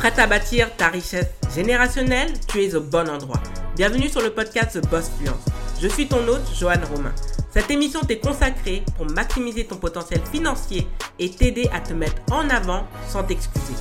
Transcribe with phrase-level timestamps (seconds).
[0.00, 3.38] Prête à bâtir ta richesse générationnelle Tu es au bon endroit.
[3.76, 5.44] Bienvenue sur le podcast The Boss Fluence.
[5.78, 7.14] Je suis ton hôte, Joanne Romain.
[7.52, 12.48] Cette émission t'est consacrée pour maximiser ton potentiel financier et t'aider à te mettre en
[12.48, 13.74] avant sans t'excuser.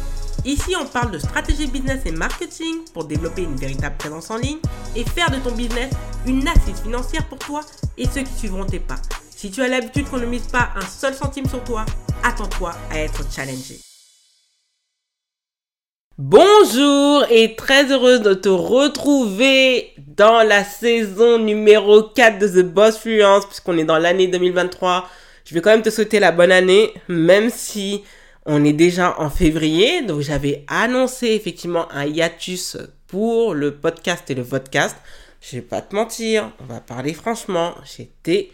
[0.43, 4.59] Ici, on parle de stratégie business et marketing pour développer une véritable présence en ligne
[4.97, 5.89] et faire de ton business
[6.27, 7.61] une assise financière pour toi
[7.97, 8.99] et ceux qui suivront tes pas.
[9.33, 11.85] Si tu as l'habitude qu'on ne mise pas un seul centime sur toi,
[12.23, 13.79] attends-toi à être challengé.
[16.21, 22.97] Bonjour et très heureuse de te retrouver dans la saison numéro 4 de The Boss
[22.97, 25.09] Fluence puisqu'on est dans l'année 2023.
[25.45, 28.03] Je vais quand même te souhaiter la bonne année même si
[28.45, 30.01] on est déjà en février.
[30.01, 32.75] Donc j'avais annoncé effectivement un hiatus
[33.07, 34.97] pour le podcast et le podcast.
[35.39, 38.51] Je vais pas te mentir, on va parler franchement, j'étais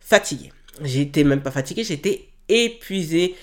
[0.00, 0.50] fatigué.
[0.80, 3.36] J'étais même pas fatigué, j'étais épuisé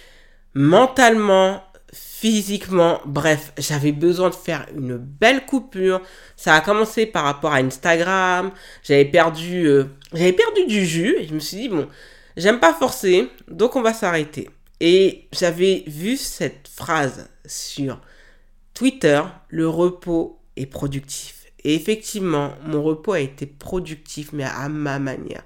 [0.55, 1.61] mentalement,
[1.93, 6.01] physiquement, bref, j'avais besoin de faire une belle coupure.
[6.35, 8.51] Ça a commencé par rapport à Instagram.
[8.83, 11.17] J'avais perdu, euh, j'avais perdu du jus.
[11.27, 11.87] Je me suis dit bon,
[12.35, 14.49] j'aime pas forcer, donc on va s'arrêter.
[14.79, 18.01] Et j'avais vu cette phrase sur
[18.73, 21.45] Twitter, le repos est productif.
[21.63, 25.43] Et effectivement, mon repos a été productif, mais à ma manière.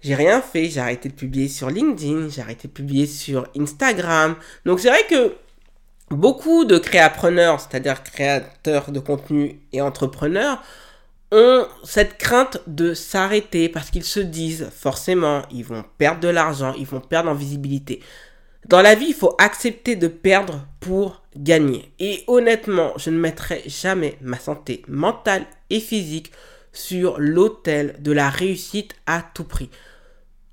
[0.00, 4.36] J'ai rien fait, j'ai arrêté de publier sur LinkedIn, j'ai arrêté de publier sur Instagram.
[4.64, 5.34] Donc c'est vrai que
[6.10, 10.62] beaucoup de créapreneurs, c'est-à-dire créateurs de contenu et entrepreneurs,
[11.30, 16.74] ont cette crainte de s'arrêter parce qu'ils se disent forcément ils vont perdre de l'argent,
[16.78, 18.00] ils vont perdre en visibilité.
[18.66, 21.92] Dans la vie, il faut accepter de perdre pour gagner.
[21.98, 26.32] Et honnêtement, je ne mettrai jamais ma santé mentale et physique
[26.72, 29.70] sur l'autel de la réussite à tout prix.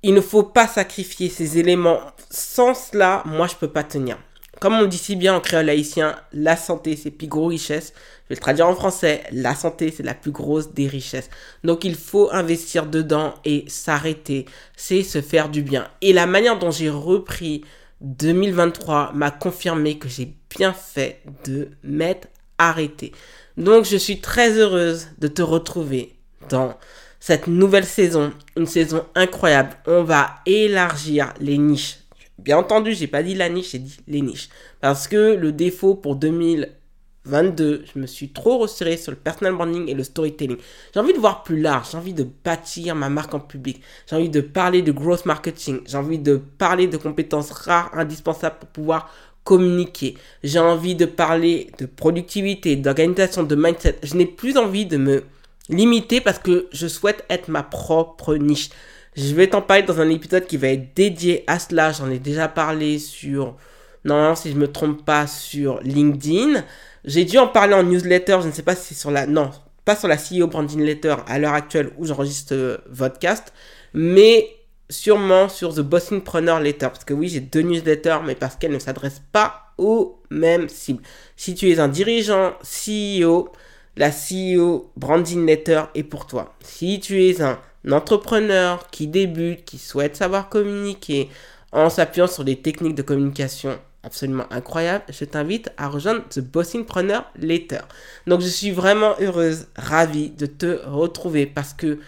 [0.02, 2.00] Il ne faut pas sacrifier ces éléments.
[2.30, 4.18] Sans cela, moi, je peux pas tenir.
[4.66, 7.92] Comme on dit si bien en créole haïtien, la santé, c'est plus gros richesse.
[8.24, 9.22] Je vais le traduire en français.
[9.30, 11.30] La santé, c'est la plus grosse des richesses.
[11.62, 14.44] Donc, il faut investir dedans et s'arrêter.
[14.76, 15.86] C'est se faire du bien.
[16.00, 17.62] Et la manière dont j'ai repris
[18.00, 22.26] 2023 m'a confirmé que j'ai bien fait de m'être
[22.58, 23.12] arrêté.
[23.56, 26.16] Donc, je suis très heureuse de te retrouver
[26.48, 26.74] dans
[27.20, 28.32] cette nouvelle saison.
[28.56, 29.76] Une saison incroyable.
[29.86, 31.98] On va élargir les niches
[32.38, 34.48] Bien entendu, j'ai pas dit la niche, j'ai dit les niches.
[34.80, 39.88] Parce que le défaut pour 2022, je me suis trop resserré sur le personal branding
[39.88, 40.58] et le storytelling.
[40.92, 44.16] J'ai envie de voir plus large, j'ai envie de bâtir ma marque en public, j'ai
[44.16, 48.68] envie de parler de growth marketing, j'ai envie de parler de compétences rares, indispensables pour
[48.68, 49.10] pouvoir
[49.46, 50.18] communiquer.
[50.42, 53.98] J'ai envie de parler de productivité, d'organisation, de mindset.
[54.02, 55.24] Je n'ai plus envie de me
[55.70, 58.70] limiter parce que je souhaite être ma propre niche.
[59.16, 61.90] Je vais t'en parler dans un épisode qui va être dédié à cela.
[61.90, 63.56] J'en ai déjà parlé sur,
[64.04, 66.62] normalement, si je me trompe pas, sur LinkedIn.
[67.04, 68.38] J'ai dû en parler en newsletter.
[68.42, 69.50] Je ne sais pas si c'est sur la, non,
[69.86, 73.54] pas sur la CEO Branding Letter à l'heure actuelle où j'enregistre euh, podcast,
[73.94, 74.50] mais
[74.90, 76.88] sûrement sur The Bossing Preneur Letter.
[76.88, 81.02] Parce que oui, j'ai deux newsletters, mais parce qu'elles ne s'adressent pas aux mêmes cibles.
[81.36, 83.50] Si tu es un dirigeant CEO,
[83.96, 86.54] la CEO Branding Letter est pour toi.
[86.60, 87.58] Si tu es un
[87.92, 91.28] entrepreneur qui débute, qui souhaite savoir communiquer
[91.72, 97.30] en s'appuyant sur des techniques de communication absolument incroyables, je t'invite à rejoindre The Bossingpreneur
[97.36, 97.80] Letter.
[98.26, 101.98] Donc je suis vraiment heureuse, ravie de te retrouver parce que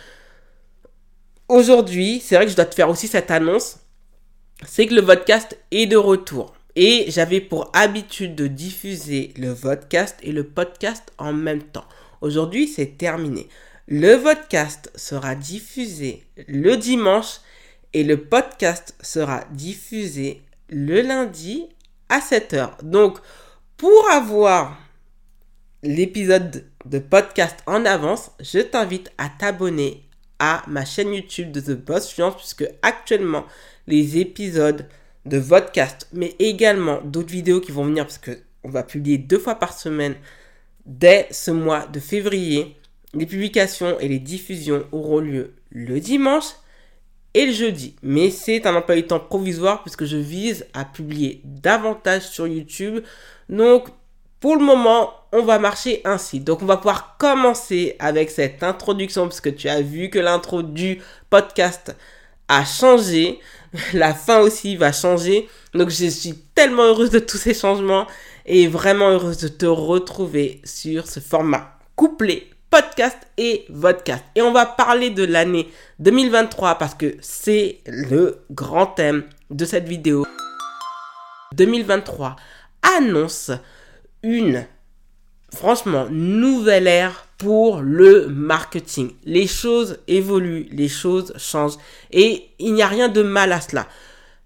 [1.48, 3.80] aujourd'hui, c'est vrai que je dois te faire aussi cette annonce,
[4.64, 6.54] c'est que le podcast est de retour.
[6.76, 11.86] Et j'avais pour habitude de diffuser le podcast et le podcast en même temps.
[12.20, 13.48] Aujourd'hui, c'est terminé.
[13.90, 17.40] Le podcast sera diffusé le dimanche
[17.94, 21.64] et le podcast sera diffusé le lundi
[22.10, 22.84] à 7h.
[22.84, 23.16] Donc,
[23.78, 24.78] pour avoir
[25.82, 30.04] l'épisode de podcast en avance, je t'invite à t'abonner
[30.38, 33.46] à ma chaîne YouTube de The Boss Fluence puisque actuellement
[33.86, 34.86] les épisodes
[35.24, 39.38] de podcast mais également d'autres vidéos qui vont venir parce que on va publier deux
[39.38, 40.16] fois par semaine
[40.84, 42.77] dès ce mois de février
[43.14, 46.54] les publications et les diffusions auront lieu le dimanche
[47.34, 47.96] et le jeudi.
[48.02, 53.02] Mais c'est un emploi du temps provisoire puisque je vise à publier davantage sur YouTube.
[53.48, 53.88] Donc,
[54.40, 56.40] pour le moment, on va marcher ainsi.
[56.40, 61.00] Donc, on va pouvoir commencer avec cette introduction puisque tu as vu que l'intro du
[61.30, 61.96] podcast
[62.48, 63.40] a changé.
[63.92, 65.48] La fin aussi va changer.
[65.74, 68.06] Donc, je suis tellement heureuse de tous ces changements
[68.46, 74.24] et vraiment heureuse de te retrouver sur ce format couplé podcast et vodcast.
[74.34, 75.68] Et on va parler de l'année
[76.00, 80.26] 2023 parce que c'est le grand thème de cette vidéo.
[81.54, 82.36] 2023
[82.82, 83.50] annonce
[84.22, 84.66] une,
[85.54, 89.12] franchement, nouvelle ère pour le marketing.
[89.24, 91.78] Les choses évoluent, les choses changent
[92.10, 93.86] et il n'y a rien de mal à cela.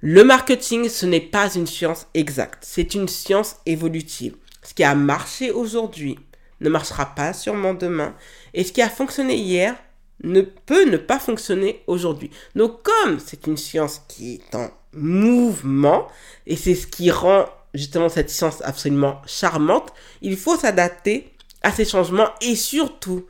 [0.00, 4.36] Le marketing, ce n'est pas une science exacte, c'est une science évolutive.
[4.62, 6.18] Ce qui a marché aujourd'hui
[6.62, 8.14] ne marchera pas sûrement demain
[8.54, 9.76] et ce qui a fonctionné hier
[10.24, 12.30] ne peut ne pas fonctionner aujourd'hui.
[12.54, 16.06] Donc comme c'est une science qui est en mouvement
[16.46, 21.32] et c'est ce qui rend justement cette science absolument charmante, il faut s'adapter
[21.62, 23.26] à ces changements et surtout,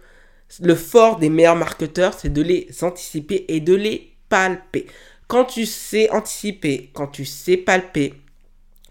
[0.61, 4.87] le fort des meilleurs marketeurs, c'est de les anticiper et de les palper.
[5.29, 8.15] Quand tu sais anticiper, quand tu sais palper,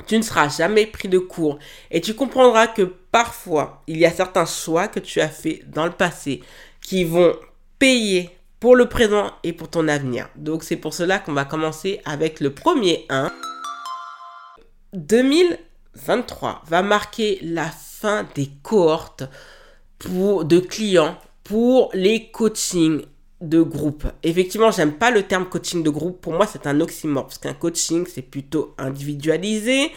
[0.07, 1.59] tu ne seras jamais pris de court
[1.91, 5.85] et tu comprendras que parfois, il y a certains choix que tu as fait dans
[5.85, 6.41] le passé
[6.81, 7.35] qui vont
[7.79, 8.29] payer
[8.59, 10.29] pour le présent et pour ton avenir.
[10.35, 13.31] Donc c'est pour cela qu'on va commencer avec le premier 1.
[14.93, 19.23] 2023 va marquer la fin des cohortes
[20.05, 23.03] de clients pour les coachings
[23.41, 24.05] de groupe.
[24.23, 26.21] Effectivement, j'aime pas le terme coaching de groupe.
[26.21, 29.91] Pour moi, c'est un oxymore parce qu'un coaching, c'est plutôt individualisé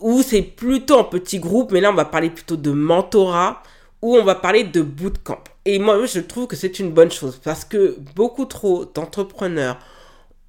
[0.00, 1.72] ou c'est plutôt en petit groupe.
[1.72, 3.62] Mais là, on va parler plutôt de mentorat
[4.02, 5.42] ou on va parler de bootcamp.
[5.64, 9.78] Et moi, je trouve que c'est une bonne chose parce que beaucoup trop d'entrepreneurs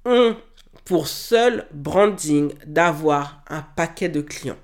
[0.04, 0.36] ont
[0.84, 4.56] pour seul branding d'avoir un paquet de clients.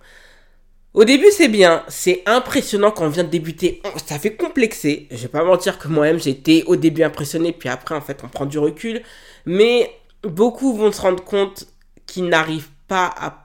[0.94, 3.82] Au début, c'est bien, c'est impressionnant quand on vient de débuter.
[4.06, 5.08] Ça fait complexer.
[5.10, 8.28] Je vais pas mentir que moi-même, j'étais au début impressionné, puis après, en fait, on
[8.28, 9.02] prend du recul.
[9.44, 9.90] Mais
[10.22, 11.66] beaucoup vont se rendre compte
[12.06, 13.43] qu'ils n'arrivent pas à,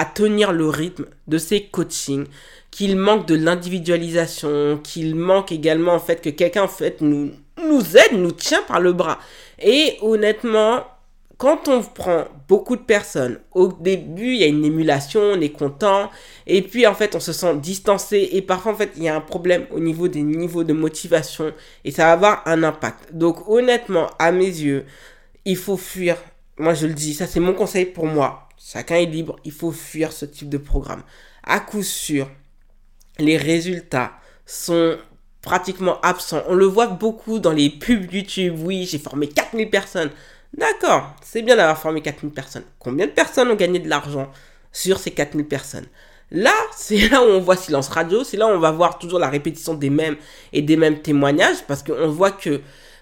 [0.00, 2.26] à, tenir le rythme de ces coachings,
[2.70, 7.96] qu'il manque de l'individualisation, qu'il manque également, en fait, que quelqu'un, en fait, nous, nous
[7.96, 9.18] aide, nous tient par le bras.
[9.60, 10.84] Et honnêtement,
[11.40, 15.48] quand on prend beaucoup de personnes, au début, il y a une émulation, on est
[15.48, 16.10] content,
[16.46, 19.16] et puis en fait, on se sent distancé, et parfois, en fait, il y a
[19.16, 23.14] un problème au niveau des niveaux de motivation, et ça va avoir un impact.
[23.14, 24.84] Donc, honnêtement, à mes yeux,
[25.46, 26.16] il faut fuir.
[26.58, 28.49] Moi, je le dis, ça, c'est mon conseil pour moi.
[28.62, 31.02] Chacun est libre, il faut fuir ce type de programme.
[31.42, 32.30] À coup sûr,
[33.18, 34.12] les résultats
[34.44, 34.98] sont
[35.40, 36.42] pratiquement absents.
[36.46, 38.56] On le voit beaucoup dans les pubs YouTube.
[38.58, 40.10] Oui, j'ai formé 4000 personnes.
[40.52, 42.64] D'accord, c'est bien d'avoir formé 4000 personnes.
[42.78, 44.30] Combien de personnes ont gagné de l'argent
[44.72, 45.86] sur ces 4000 personnes?
[46.30, 49.18] Là, c'est là où on voit silence radio, c'est là où on va voir toujours
[49.18, 50.16] la répétition des mêmes
[50.52, 52.60] et des mêmes témoignages, parce qu'on voit que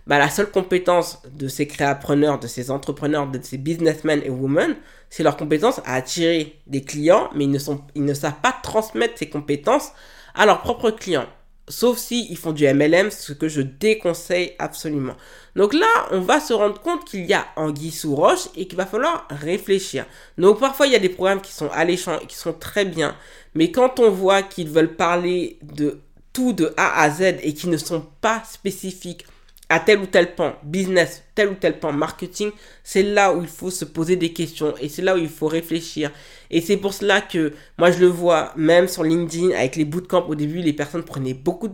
[0.08, 4.75] bah, la seule compétence de ces créapreneurs, de ces entrepreneurs, de ces businessmen et women,
[5.10, 8.56] c'est leur compétence à attirer des clients, mais ils ne, sont, ils ne savent pas
[8.62, 9.90] transmettre ces compétences
[10.34, 11.26] à leurs propres clients.
[11.69, 15.14] Sauf si ils font du MLM, ce que je déconseille absolument.
[15.55, 18.78] Donc là, on va se rendre compte qu'il y a anguille sous roche et qu'il
[18.78, 20.06] va falloir réfléchir.
[20.38, 23.14] Donc parfois, il y a des programmes qui sont alléchants et qui sont très bien.
[23.54, 26.00] Mais quand on voit qu'ils veulent parler de
[26.32, 29.26] tout de A à Z et qui ne sont pas spécifiques
[29.68, 32.50] à tel ou tel pan business, tel ou tel pan marketing,
[32.82, 35.46] c'est là où il faut se poser des questions et c'est là où il faut
[35.46, 36.10] réfléchir.
[36.50, 40.26] Et c'est pour cela que moi je le vois même sur LinkedIn avec les bootcamps
[40.26, 41.70] au début, les personnes prenaient beaucoup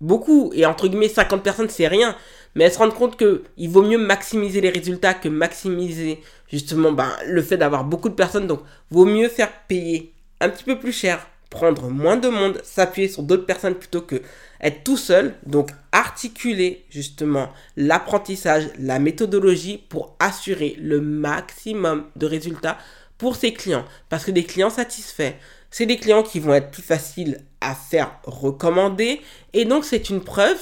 [0.00, 2.16] beaucoup et entre guillemets 50 personnes c'est rien,
[2.54, 6.92] mais elles se rendent compte que il vaut mieux maximiser les résultats que maximiser justement
[6.92, 8.46] ben, le fait d'avoir beaucoup de personnes.
[8.46, 8.60] Donc
[8.90, 13.22] vaut mieux faire payer un petit peu plus cher, prendre moins de monde, s'appuyer sur
[13.22, 14.22] d'autres personnes plutôt que
[14.60, 22.78] être tout seul, donc articuler justement l'apprentissage, la méthodologie pour assurer le maximum de résultats
[23.18, 23.84] pour ses clients.
[24.08, 25.34] Parce que des clients satisfaits,
[25.70, 29.20] c'est des clients qui vont être plus faciles à faire recommander.
[29.52, 30.58] Et donc c'est une preuve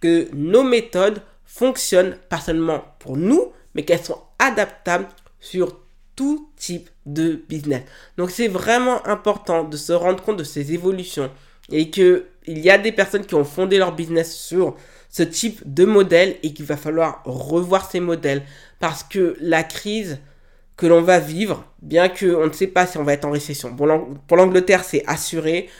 [0.00, 5.08] que nos méthodes fonctionnent pas seulement pour nous, mais qu'elles sont adaptables
[5.40, 5.78] sur
[6.20, 7.80] tout type de business.
[8.18, 11.30] Donc c'est vraiment important de se rendre compte de ces évolutions
[11.72, 14.76] et que il y a des personnes qui ont fondé leur business sur
[15.08, 18.42] ce type de modèle et qu'il va falloir revoir ces modèles
[18.80, 20.18] parce que la crise
[20.76, 23.74] que l'on va vivre, bien qu'on ne sait pas si on va être en récession.
[23.74, 25.70] pour l'Angleterre, c'est assuré.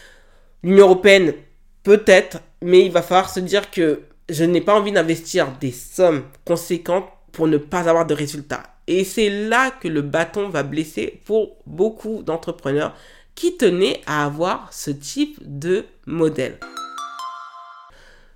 [0.63, 1.35] L'Union européenne,
[1.83, 6.23] peut-être, mais il va falloir se dire que je n'ai pas envie d'investir des sommes
[6.47, 8.63] conséquentes pour ne pas avoir de résultats.
[8.93, 12.93] Et c'est là que le bâton va blesser pour beaucoup d'entrepreneurs
[13.37, 16.59] qui tenaient à avoir ce type de modèle.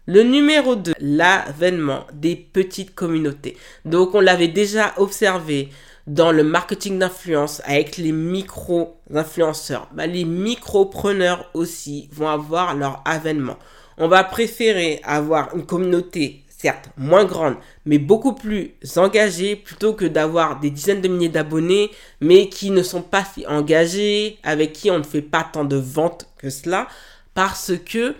[0.07, 3.57] Le numéro 2, l'avènement des petites communautés.
[3.85, 5.71] Donc on l'avait déjà observé
[6.07, 9.89] dans le marketing d'influence avec les micro-influenceurs.
[9.93, 13.59] Bah, les micro-preneurs aussi vont avoir leur avènement.
[13.99, 20.07] On va préférer avoir une communauté certes moins grande, mais beaucoup plus engagée plutôt que
[20.07, 21.91] d'avoir des dizaines de milliers d'abonnés,
[22.23, 25.77] mais qui ne sont pas si engagés, avec qui on ne fait pas tant de
[25.77, 26.89] ventes que cela.
[27.35, 28.15] parce que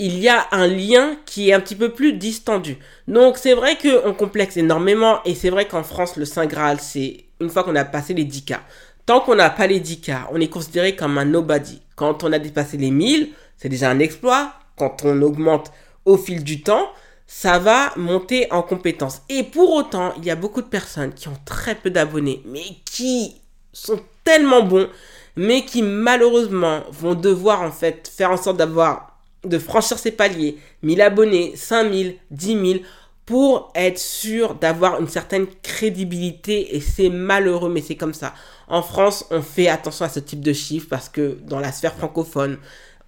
[0.00, 2.78] il y a un lien qui est un petit peu plus distendu.
[3.08, 7.24] Donc c'est vrai qu'on complexe énormément et c'est vrai qu'en France le Saint Graal c'est
[7.40, 8.58] une fois qu'on a passé les 10K.
[9.06, 11.80] Tant qu'on n'a pas les 10K, on est considéré comme un nobody.
[11.96, 14.54] Quand on a dépassé les 1000, c'est déjà un exploit.
[14.76, 15.72] Quand on augmente
[16.04, 16.88] au fil du temps,
[17.30, 19.20] ça va monter en compétences.
[19.28, 22.64] Et pour autant, il y a beaucoup de personnes qui ont très peu d'abonnés, mais
[22.90, 23.36] qui
[23.72, 24.88] sont tellement bons,
[25.36, 30.56] mais qui malheureusement vont devoir en fait faire en sorte d'avoir, de franchir ces paliers,
[30.82, 32.80] 1000 abonnés, 5000, 10 000,
[33.26, 36.76] pour être sûr d'avoir une certaine crédibilité.
[36.76, 38.32] Et c'est malheureux, mais c'est comme ça.
[38.68, 41.94] En France, on fait attention à ce type de chiffres parce que dans la sphère
[41.94, 42.58] francophone,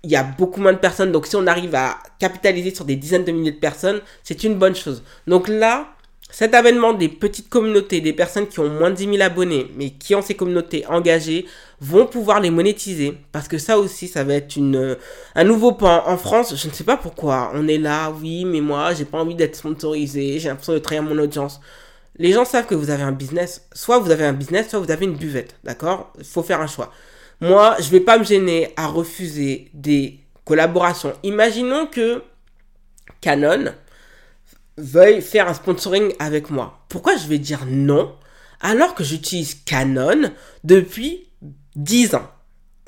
[0.02, 1.12] il y a beaucoup moins de personnes.
[1.12, 4.54] Donc si on arrive à capitaliser sur des dizaines de milliers de personnes, c'est une
[4.54, 5.02] bonne chose.
[5.26, 5.88] Donc là,
[6.30, 9.90] cet avènement des petites communautés, des personnes qui ont moins de 10 000 abonnés, mais
[9.90, 11.46] qui ont ces communautés engagées,
[11.80, 13.18] vont pouvoir les monétiser.
[13.32, 14.96] Parce que ça aussi, ça va être une,
[15.34, 16.04] un nouveau pan.
[16.06, 17.50] En France, je ne sais pas pourquoi.
[17.54, 21.02] On est là, oui, mais moi, j'ai pas envie d'être sponsorisé, j'ai l'impression de trahir
[21.02, 21.60] mon audience.
[22.16, 23.66] Les gens savent que vous avez un business.
[23.72, 25.56] Soit vous avez un business, soit vous avez une buvette.
[25.64, 26.12] D'accord?
[26.18, 26.92] Il faut faire un choix.
[27.40, 31.14] Moi, je vais pas me gêner à refuser des collaborations.
[31.22, 32.22] Imaginons que
[33.20, 33.72] Canon
[34.76, 36.84] veuille faire un sponsoring avec moi.
[36.88, 38.14] Pourquoi je vais dire non
[38.60, 40.32] alors que j'utilise Canon
[40.64, 41.28] depuis
[41.76, 42.30] 10 ans?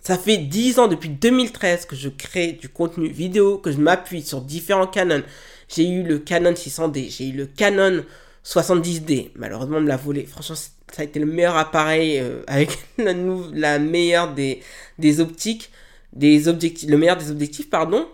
[0.02, 4.22] Ça fait 10 ans, depuis 2013, que je crée du contenu vidéo, que je m'appuie
[4.22, 5.22] sur différents Canon.
[5.68, 8.04] J'ai eu le Canon 600D, j'ai eu le Canon
[8.44, 9.30] 70D.
[9.36, 10.26] Malheureusement, on me l'a volé.
[10.26, 13.12] Franchement, ça a été le meilleur appareil euh, avec la,
[13.52, 14.60] la meilleure des,
[14.98, 15.70] des optiques,
[16.12, 18.06] des objectifs, le meilleur des objectifs, pardon.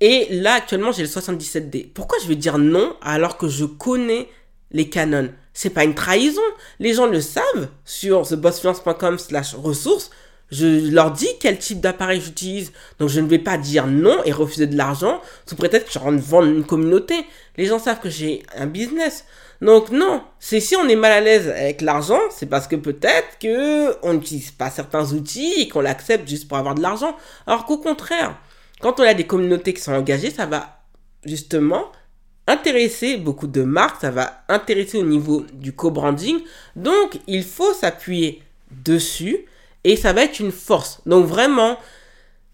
[0.00, 1.88] Et là, actuellement, j'ai le 77D.
[1.92, 4.28] Pourquoi je vais dire non alors que je connais
[4.70, 5.30] les Canon?
[5.54, 6.42] C'est pas une trahison.
[6.78, 10.10] Les gens le savent sur thebossfluence.com slash ressources.
[10.52, 12.72] Je leur dis quel type d'appareil j'utilise.
[13.00, 15.98] Donc je ne vais pas dire non et refuser de l'argent sous prétexte que je
[15.98, 17.26] rentre vendre une communauté.
[17.56, 19.24] Les gens savent que j'ai un business.
[19.60, 23.38] Donc non, c'est si on est mal à l'aise avec l'argent, c'est parce que peut-être
[23.40, 27.16] que on n'utilise pas certains outils et qu'on l'accepte juste pour avoir de l'argent.
[27.46, 28.38] Alors qu'au contraire,
[28.80, 30.78] quand on a des communautés qui sont engagées, ça va
[31.24, 31.90] justement
[32.46, 36.38] intéresser beaucoup de marques, ça va intéresser au niveau du co-branding.
[36.76, 39.44] Donc il faut s'appuyer dessus
[39.82, 41.00] et ça va être une force.
[41.04, 41.78] Donc vraiment,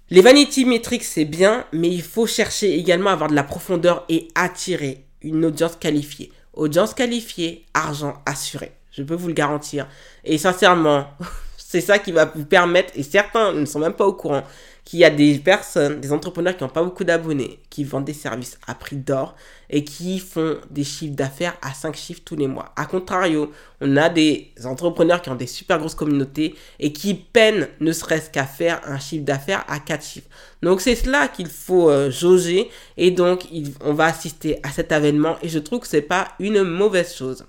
[0.09, 4.07] les vanity metrics c'est bien, mais il faut chercher également à avoir de la profondeur
[4.09, 6.33] et attirer une audience qualifiée.
[6.57, 8.73] Audience qualifiée, argent assuré.
[8.93, 9.89] Je peux vous le garantir.
[10.25, 11.07] Et sincèrement,
[11.57, 14.45] c'est ça qui va vous permettre, et certains ne sont même pas au courant,
[14.85, 18.13] qu'il y a des personnes, des entrepreneurs qui n'ont pas beaucoup d'abonnés, qui vendent des
[18.13, 19.35] services à prix d'or
[19.71, 22.73] et qui font des chiffres d'affaires à 5 chiffres tous les mois.
[22.77, 23.51] A contrario,
[23.81, 28.29] on a des entrepreneurs qui ont des super grosses communautés et qui peinent ne serait-ce
[28.29, 30.29] qu'à faire un chiffre d'affaires à 4 chiffres.
[30.63, 33.47] Donc c'est cela qu'il faut euh, jauger et donc
[33.81, 37.47] on va assister à cet avènement et je trouve que c'est pas une mauvaise chose.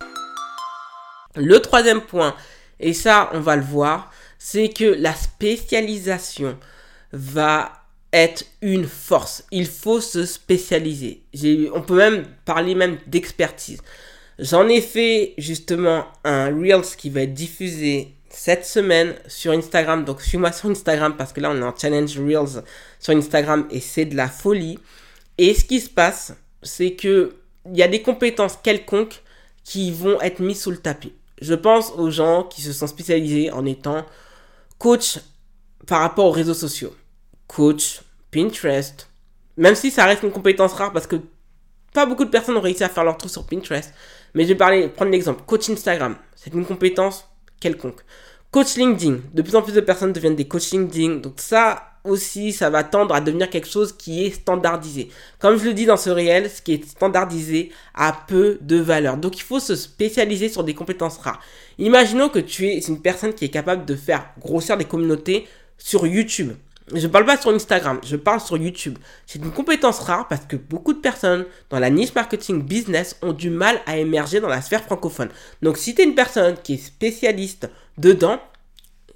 [1.36, 2.34] Le troisième point,
[2.80, 6.58] et ça on va le voir, c'est que la spécialisation
[7.15, 7.72] va
[8.12, 9.43] être une force.
[9.51, 11.24] Il faut se spécialiser.
[11.74, 13.81] On peut même parler même d'expertise.
[14.38, 20.03] J'en ai fait justement un Reels qui va être diffusé cette semaine sur Instagram.
[20.03, 22.63] Donc suis-moi sur Instagram parce que là on est en challenge Reels
[23.00, 24.77] sur Instagram et c'est de la folie.
[25.38, 27.36] Et ce qui se passe, c'est que
[27.72, 29.22] il y a des compétences quelconques
[29.63, 31.13] qui vont être mises sous le tapis.
[31.41, 34.05] Je pense aux gens qui se sont spécialisés en étant
[34.77, 35.19] coach
[35.88, 36.93] par rapport aux réseaux sociaux
[37.48, 39.10] coach, Pinterest.
[39.58, 41.18] Même si ça reste une compétence rare parce que
[41.94, 43.94] pas beaucoup de personnes ont réussi à faire leur trou sur Pinterest.
[44.34, 45.44] Mais je vais parler, prendre l'exemple.
[45.46, 47.25] Coach Instagram, c'est une compétence
[47.60, 48.02] quelconque.
[48.52, 51.16] Coach LinkedIn, de plus en plus de personnes deviennent des coachs LinkedIn.
[51.16, 55.10] Donc ça aussi, ça va tendre à devenir quelque chose qui est standardisé.
[55.40, 59.18] Comme je le dis dans ce réel, ce qui est standardisé a peu de valeur.
[59.18, 61.42] Donc il faut se spécialiser sur des compétences rares.
[61.80, 65.48] Imaginons que tu es une personne qui est capable de faire grossir des communautés
[65.78, 66.54] sur YouTube.
[66.94, 69.00] Je parle pas sur Instagram, je parle sur YouTube.
[69.25, 73.34] C'est une compétence rare parce que beaucoup de personnes dans la niche marketing business ont
[73.34, 75.30] du mal à émerger dans la sphère francophone.
[75.63, 78.39] Donc si tu es une personne qui est spécialiste dedans,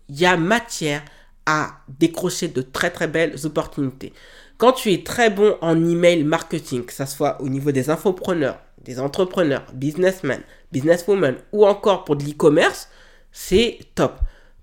[0.09, 1.03] il y a matière
[1.45, 4.13] à décrocher de très très belles opportunités.
[4.57, 8.59] Quand tu es très bon en email marketing, que ce soit au niveau des infopreneurs,
[8.83, 12.89] des entrepreneurs, businessmen, businesswomen ou encore pour de l'e-commerce,
[13.31, 14.19] c'est top.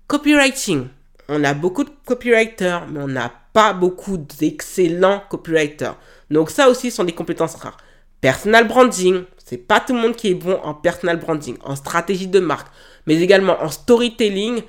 [0.07, 0.87] Copywriting,
[1.29, 5.95] on a beaucoup de copywriters, mais on n'a pas beaucoup d'excellents copywriters.
[6.29, 7.77] Donc ça aussi sont des compétences rares.
[8.21, 12.27] Personal branding, c'est pas tout le monde qui est bon en personal branding, en stratégie
[12.27, 12.67] de marque,
[13.05, 14.61] mais également en storytelling.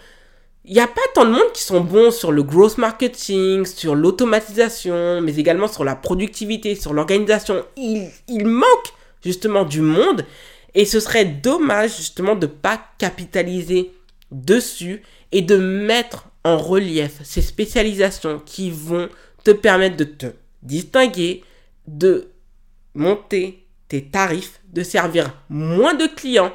[0.65, 3.95] il n'y a pas tant de monde qui sont bons sur le growth marketing, sur
[3.95, 7.65] l'automatisation, mais également sur la productivité, sur l'organisation.
[7.77, 8.93] Il, il, manque
[9.25, 10.25] justement du monde
[10.75, 13.93] et ce serait dommage justement de ne pas capitaliser
[14.31, 19.09] dessus et de mettre en relief ces spécialisations qui vont
[19.45, 20.27] te permettre de te
[20.63, 21.45] distinguer,
[21.87, 22.29] de
[22.95, 26.53] monter tes tarifs, de servir moins de clients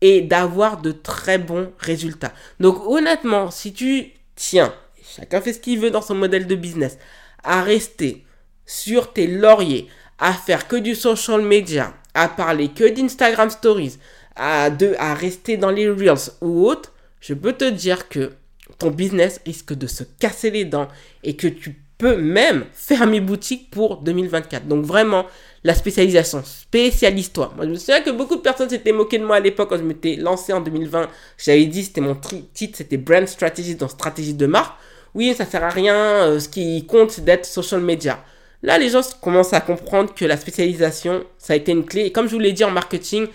[0.00, 2.32] et d'avoir de très bons résultats.
[2.60, 4.74] Donc honnêtement, si tu tiens,
[5.16, 6.98] chacun fait ce qu'il veut dans son modèle de business,
[7.42, 8.24] à rester
[8.66, 13.98] sur tes lauriers, à faire que du social media, à parler que d'Instagram Stories,
[14.36, 18.32] à, de, à rester dans les Reels ou autres, je peux te dire que
[18.78, 20.88] ton business risque de se casser les dents
[21.22, 24.66] et que tu peux même fermer boutique pour 2024.
[24.66, 25.26] Donc vraiment,
[25.62, 27.52] la spécialisation, spécialise-toi.
[27.56, 29.78] Moi, je me souviens que beaucoup de personnes s'étaient moquées de moi à l'époque quand
[29.78, 31.08] je m'étais lancé en 2020.
[31.38, 32.16] J'avais dit, c'était mon
[32.52, 34.76] titre, c'était Brand Strategy dans stratégie de marque.
[35.14, 38.22] Oui, ça sert à rien, euh, ce qui compte, c'est d'être social media.
[38.62, 42.06] Là, les gens commencent à comprendre que la spécialisation, ça a été une clé.
[42.06, 43.28] Et comme je vous l'ai dit en marketing,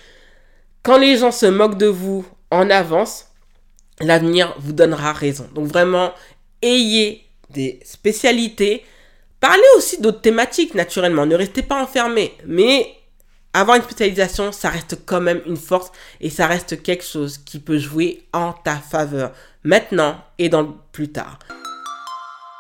[0.84, 3.29] quand les gens se moquent de vous en avance,
[4.02, 5.48] l'avenir vous donnera raison.
[5.54, 6.14] Donc vraiment,
[6.62, 8.84] ayez des spécialités.
[9.40, 11.26] Parlez aussi d'autres thématiques, naturellement.
[11.26, 12.34] Ne restez pas enfermés.
[12.46, 12.96] Mais
[13.54, 15.92] avoir une spécialisation, ça reste quand même une force
[16.22, 19.32] et ça reste quelque chose qui peut jouer en ta faveur
[19.64, 21.40] maintenant et dans plus tard.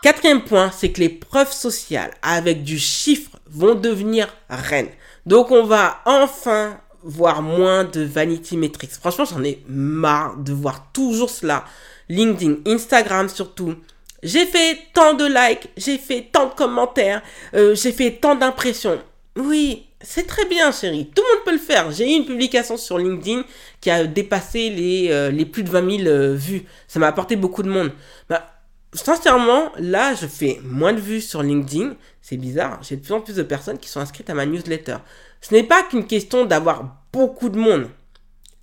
[0.01, 4.89] Quatrième point, c'est que les preuves sociales avec du chiffre vont devenir reines.
[5.25, 8.91] Donc on va enfin voir moins de vanity metrics.
[8.91, 11.65] Franchement, j'en ai marre de voir toujours cela.
[12.10, 13.75] LinkedIn, Instagram surtout.
[14.22, 17.22] J'ai fait tant de likes, j'ai fait tant de commentaires,
[17.53, 19.00] euh, j'ai fait tant d'impressions.
[19.38, 21.10] Oui, c'est très bien, chérie.
[21.15, 21.91] Tout le monde peut le faire.
[21.91, 23.44] J'ai eu une publication sur LinkedIn
[23.79, 26.63] qui a dépassé les, euh, plus de 20 000 euh, vues.
[26.88, 27.91] Ça m'a apporté beaucoup de monde.
[28.29, 28.58] Bah,
[28.93, 31.96] sincèrement, là, je fais moins de vues sur LinkedIn.
[32.22, 32.79] C'est bizarre.
[32.84, 34.98] J'ai de plus en plus de personnes qui sont inscrites à ma newsletter.
[35.41, 37.90] Ce n'est pas qu'une question d'avoir beaucoup de monde.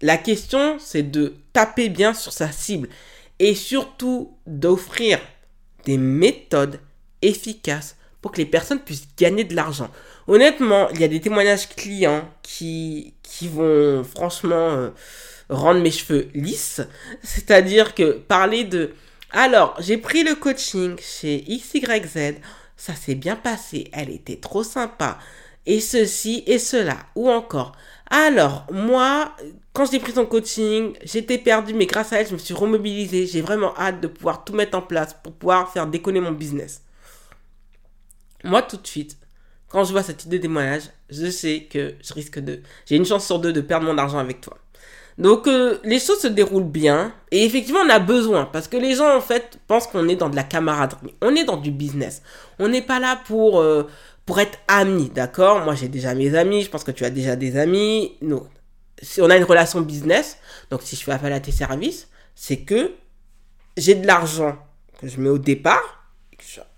[0.03, 2.89] La question, c'est de taper bien sur sa cible
[3.39, 5.19] et surtout d'offrir
[5.85, 6.81] des méthodes
[7.23, 9.91] efficaces pour que les personnes puissent gagner de l'argent.
[10.27, 14.91] Honnêtement, il y a des témoignages clients qui, qui vont franchement euh,
[15.49, 16.81] rendre mes cheveux lisses.
[17.23, 18.93] C'est-à-dire que parler de...
[19.39, 22.37] Alors, j'ai pris le coaching chez XYZ,
[22.75, 25.19] ça s'est bien passé, elle était trop sympa
[25.67, 26.97] et ceci et cela.
[27.17, 27.73] Ou encore,
[28.09, 29.37] alors, moi,
[29.75, 33.27] quand j'ai pris son coaching, j'étais perdu, mais grâce à elle, je me suis remobilisé.
[33.27, 36.83] J'ai vraiment hâte de pouvoir tout mettre en place pour pouvoir faire déconner mon business.
[38.43, 39.19] Moi, tout de suite,
[39.69, 42.63] quand je vois cette idée de témoignage, je sais que je risque de.
[42.87, 44.57] J'ai une chance sur deux de perdre mon argent avec toi.
[45.19, 47.15] Donc, euh, les choses se déroulent bien.
[47.31, 48.45] Et effectivement, on a besoin.
[48.47, 51.15] Parce que les gens, en fait, pensent qu'on est dans de la camaraderie.
[51.23, 52.23] On est dans du business.
[52.59, 53.61] On n'est pas là pour.
[53.61, 53.87] Euh,
[54.27, 55.61] pour être amis, d'accord?
[55.61, 58.17] Moi, j'ai déjà mes amis, je pense que tu as déjà des amis.
[58.21, 58.47] Non.
[59.01, 62.59] Si on a une relation business, donc si je fais appel à tes services, c'est
[62.59, 62.93] que
[63.77, 64.59] j'ai de l'argent
[65.01, 66.09] que je mets au départ,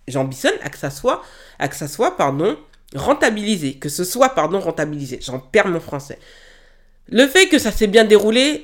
[0.07, 1.23] j'ambitionne à que ça soit,
[1.59, 2.59] à que ça soit, pardon,
[2.95, 5.19] rentabilisé, que ce soit, pardon, rentabilisé.
[5.23, 6.19] J'en perds mon français.
[7.11, 8.63] Le fait que ça s'est bien déroulé,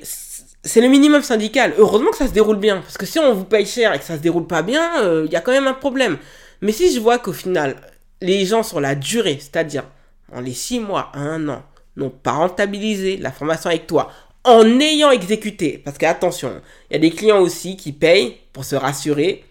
[0.63, 1.73] c'est le minimum syndical.
[1.77, 4.05] Heureusement que ça se déroule bien, parce que si on vous paye cher et que
[4.05, 6.17] ça se déroule pas bien, euh, il y a quand même un problème.
[6.61, 7.75] Mais si je vois qu'au final,
[8.21, 9.85] les gens sur la durée, c'est-à-dire
[10.31, 11.63] en les 6 mois à 1 an,
[11.95, 14.11] n'ont pas rentabilisé la formation avec toi
[14.43, 18.75] en ayant exécuté, parce qu'attention, il y a des clients aussi qui payent pour se
[18.75, 19.43] rassurer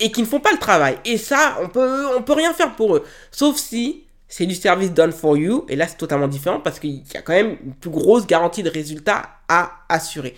[0.00, 0.98] et qui ne font pas le travail.
[1.04, 3.04] Et ça, on peut, on peut rien faire pour eux.
[3.30, 4.03] Sauf si
[4.36, 5.64] c'est du service done for you.
[5.68, 8.64] Et là, c'est totalement différent parce qu'il y a quand même une plus grosse garantie
[8.64, 10.36] de résultat à assurer.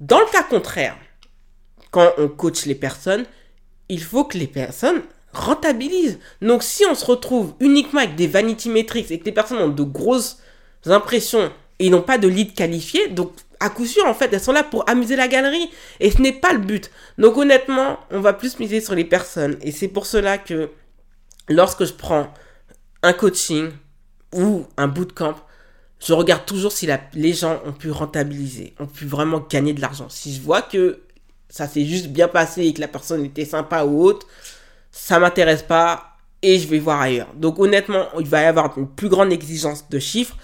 [0.00, 0.96] Dans le cas contraire,
[1.92, 3.26] quand on coach les personnes,
[3.88, 6.18] il faut que les personnes rentabilise.
[6.42, 9.68] Donc si on se retrouve uniquement avec des vanity metrics et que les personnes ont
[9.68, 10.38] de grosses
[10.86, 14.50] impressions et n'ont pas de lead qualifié, donc à coup sûr en fait elles sont
[14.50, 15.70] là pour amuser la galerie
[16.00, 16.90] et ce n'est pas le but.
[17.18, 20.70] Donc honnêtement, on va plus miser sur les personnes et c'est pour cela que
[21.48, 22.32] lorsque je prends
[23.02, 23.70] un coaching
[24.32, 25.36] ou un bootcamp,
[26.00, 30.08] je regarde toujours si les gens ont pu rentabiliser, ont pu vraiment gagner de l'argent.
[30.08, 31.00] Si je vois que
[31.48, 34.26] ça s'est juste bien passé et que la personne était sympa ou autre,
[34.92, 37.32] ça m'intéresse pas et je vais voir ailleurs.
[37.34, 40.36] Donc honnêtement, il va y avoir une plus grande exigence de chiffres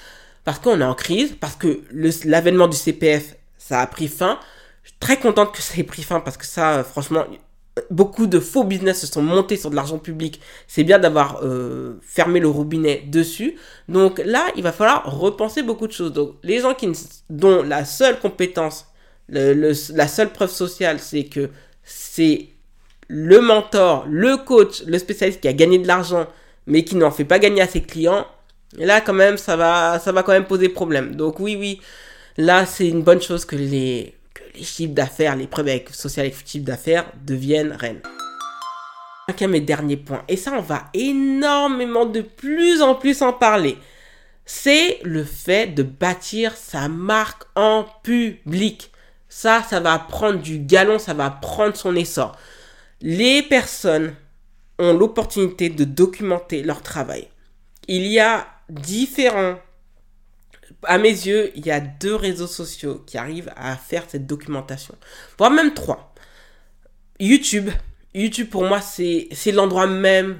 [0.44, 1.82] parce qu'on est en crise, parce que
[2.24, 4.38] l'avènement du CPF, ça a pris fin.
[5.00, 7.24] Très contente que ça ait pris fin parce que ça, franchement,
[7.90, 10.40] beaucoup de faux business se sont montés sur de l'argent public.
[10.66, 13.56] C'est bien d'avoir euh, fermé le robinet dessus.
[13.88, 16.12] Donc là, il va falloir repenser beaucoup de choses.
[16.12, 16.90] Donc les gens qui,
[17.30, 18.87] dont la seule compétence,
[19.28, 21.50] la seule preuve sociale, c'est que
[21.82, 22.48] c'est
[23.08, 26.26] le mentor, le coach, le spécialiste qui a gagné de l'argent,
[26.66, 28.26] mais qui n'en fait pas gagner à ses clients,
[28.78, 31.14] là, quand même, ça va, ça va quand même poser problème.
[31.16, 31.80] Donc oui, oui,
[32.37, 34.14] là, c'est une bonne chose que les,
[34.54, 38.02] les chiffres d'affaires, les preuves avec social et chiffres d'affaires deviennent reines.
[39.28, 43.78] Cinquième et dernier point, et ça, on va énormément de plus en plus en parler,
[44.44, 48.90] c'est le fait de bâtir sa marque en public.
[49.28, 52.36] Ça, ça va prendre du galon, ça va prendre son essor.
[53.00, 54.14] Les personnes
[54.78, 57.28] ont l'opportunité de documenter leur travail.
[57.88, 59.56] Il y a différents.
[60.85, 64.94] À mes yeux, il y a deux réseaux sociaux qui arrivent à faire cette documentation.
[65.38, 66.14] Voire même trois.
[67.20, 67.70] YouTube.
[68.14, 70.38] YouTube, pour moi, c'est l'endroit même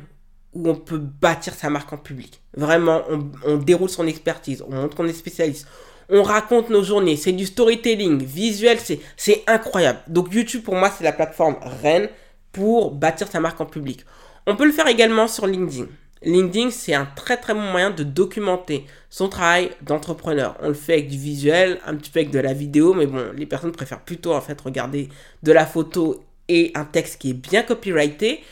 [0.53, 2.41] où on peut bâtir sa marque en public.
[2.57, 5.67] Vraiment, on, on déroule son expertise, on montre qu'on est spécialiste,
[6.09, 8.79] on raconte nos journées, c'est du storytelling, visuel,
[9.17, 10.01] c'est incroyable.
[10.07, 12.09] Donc YouTube, pour moi, c'est la plateforme reine
[12.53, 14.05] pour bâtir sa marque en public.
[14.47, 15.87] On peut le faire également sur LinkedIn.
[16.25, 20.57] LinkedIn, c'est un très très bon moyen de documenter son travail d'entrepreneur.
[20.61, 23.33] On le fait avec du visuel, un petit peu avec de la vidéo, mais bon,
[23.37, 25.09] les personnes préfèrent plutôt en fait regarder
[25.43, 28.43] de la photo et un texte qui est bien copyrighté.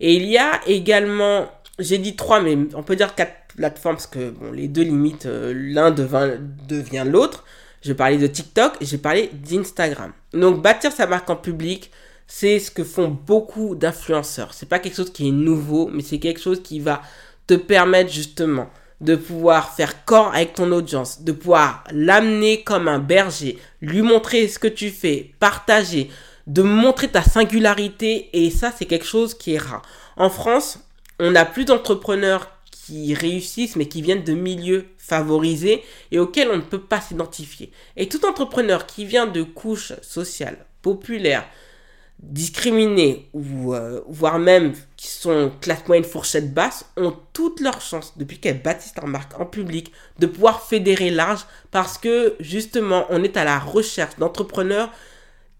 [0.00, 4.06] Et il y a également, j'ai dit trois, mais on peut dire quatre plateformes parce
[4.06, 7.44] que bon, les deux limites, euh, l'un devient l'autre.
[7.82, 10.12] Je parler de TikTok j'ai parlé d'Instagram.
[10.32, 11.90] Donc bâtir sa marque en public,
[12.28, 14.52] c'est ce que font beaucoup d'influenceurs.
[14.52, 17.02] C'est pas quelque chose qui est nouveau, mais c'est quelque chose qui va
[17.46, 18.68] te permettre justement
[19.00, 24.46] de pouvoir faire corps avec ton audience, de pouvoir l'amener comme un berger, lui montrer
[24.48, 26.10] ce que tu fais, partager,
[26.46, 29.82] de montrer ta singularité et ça c'est quelque chose qui est rare.
[30.16, 30.80] En France,
[31.20, 36.56] on a plus d'entrepreneurs qui réussissent mais qui viennent de milieux favorisés et auxquels on
[36.56, 37.70] ne peut pas s'identifier.
[37.96, 41.46] Et tout entrepreneur qui vient de couches sociales, populaires,
[42.20, 48.14] discriminés ou euh, voire même qui sont classe moyenne fourchette basse ont toutes leurs chances
[48.16, 53.22] depuis qu'elles bâtissent leur marque en public de pouvoir fédérer large parce que justement on
[53.22, 54.90] est à la recherche d'entrepreneurs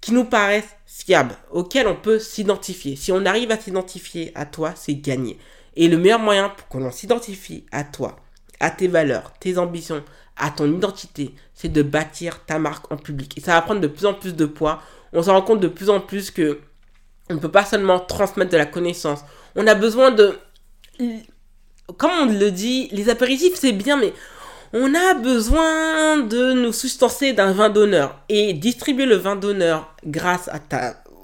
[0.00, 2.96] qui nous paraissent fiables, auxquels on peut s'identifier.
[2.96, 5.38] Si on arrive à s'identifier à toi, c'est gagné.
[5.76, 8.16] Et le meilleur moyen pour que l'on s'identifie à toi,
[8.60, 10.04] à tes valeurs, tes ambitions,
[10.36, 13.36] à ton identité, c'est de bâtir ta marque en public.
[13.36, 14.80] Et ça va prendre de plus en plus de poids
[15.12, 16.60] on se rend compte de plus en plus que
[17.30, 19.20] on ne peut pas seulement transmettre de la connaissance.
[19.54, 20.38] On a besoin de...
[21.96, 24.12] Comme on le dit, les apéritifs c'est bien, mais
[24.72, 28.22] on a besoin de nous substancer d'un vin d'honneur.
[28.28, 30.50] Et distribuer le vin d'honneur grâce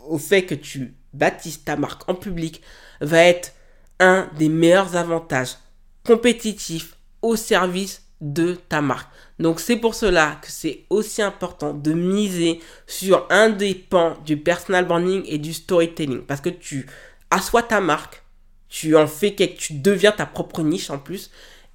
[0.06, 2.62] au fait que tu bâtisses ta marque en public
[3.00, 3.52] va être
[4.00, 5.56] un des meilleurs avantages
[6.04, 9.10] compétitifs au service de ta marque.
[9.38, 14.36] Donc c'est pour cela que c'est aussi important de miser sur un des pans du
[14.36, 16.86] personal branding et du storytelling parce que tu
[17.30, 18.22] assois ta marque,
[18.68, 21.30] tu en fais quelque, tu deviens ta propre niche en plus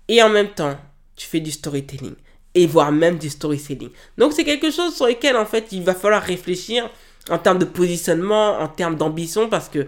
[0.08, 0.78] et en même temps
[1.16, 2.16] tu fais du storytelling
[2.56, 3.90] et voire même du storytelling.
[4.18, 6.90] Donc c'est quelque chose sur lequel en fait il va falloir réfléchir
[7.30, 9.88] en termes de positionnement, en termes d'ambition parce que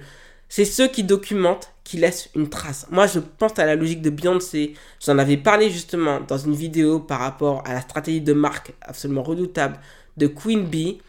[0.49, 2.87] c'est ceux qui documentent qui laissent une trace.
[2.89, 4.75] Moi, je pense à la logique de Beyoncé.
[5.05, 9.23] J'en avais parlé justement dans une vidéo par rapport à la stratégie de marque absolument
[9.23, 9.77] redoutable
[10.15, 11.01] de Queen Bee.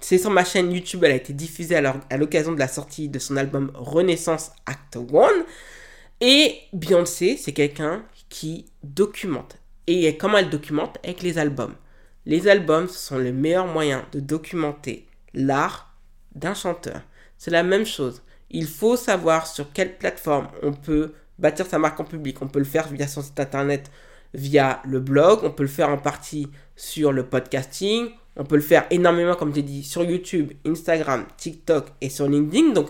[0.00, 3.18] C'est sur ma chaîne YouTube, elle a été diffusée à l'occasion de la sortie de
[3.18, 5.28] son album Renaissance Act 1.
[6.20, 9.56] Et Beyoncé, c'est quelqu'un qui documente.
[9.88, 10.98] Et comment elle documente?
[11.02, 11.74] Avec les albums.
[12.26, 15.96] Les albums sont le meilleur moyen de documenter l'art
[16.36, 17.02] d'un chanteur.
[17.38, 22.00] C'est la même chose il faut savoir sur quelle plateforme on peut bâtir sa marque
[22.00, 22.40] en public.
[22.42, 23.90] On peut le faire via son site internet,
[24.34, 28.62] via le blog, on peut le faire en partie sur le podcasting, on peut le
[28.62, 32.72] faire énormément, comme j'ai dit, sur YouTube, Instagram, TikTok et sur LinkedIn.
[32.72, 32.88] Donc,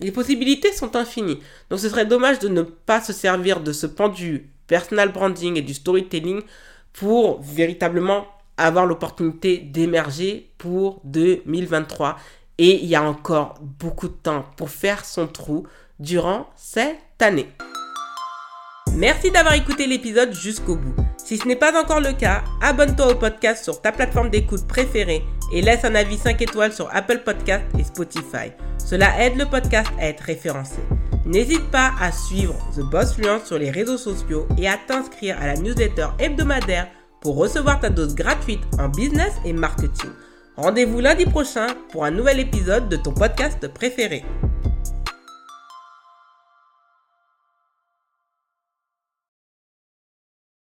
[0.00, 1.40] les possibilités sont infinies.
[1.68, 5.62] Donc, ce serait dommage de ne pas se servir de ce pendu personal branding et
[5.62, 6.42] du storytelling
[6.92, 12.16] pour véritablement avoir l'opportunité d'émerger pour 2023
[12.60, 15.66] et il y a encore beaucoup de temps pour faire son trou
[15.98, 17.48] durant cette année.
[18.92, 20.94] Merci d'avoir écouté l'épisode jusqu'au bout.
[21.16, 25.24] Si ce n'est pas encore le cas, abonne-toi au podcast sur ta plateforme d'écoute préférée
[25.54, 28.52] et laisse un avis 5 étoiles sur Apple Podcast et Spotify.
[28.76, 30.80] Cela aide le podcast à être référencé.
[31.24, 35.46] N'hésite pas à suivre The Boss Fluence sur les réseaux sociaux et à t'inscrire à
[35.46, 36.88] la newsletter hebdomadaire
[37.22, 40.10] pour recevoir ta dose gratuite en business et marketing.
[40.60, 44.22] Rendez-vous lundi prochain pour un nouvel épisode de ton podcast préféré.